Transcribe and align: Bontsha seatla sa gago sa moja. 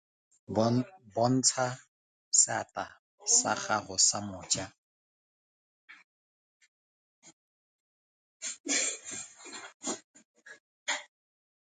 Bontsha 1.15 1.67
seatla 2.39 2.85
sa 3.37 3.51
gago 3.63 3.97
sa 4.07 4.17
moja. 4.29 4.65